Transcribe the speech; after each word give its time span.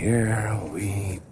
here 0.00 0.58
we. 0.72 1.29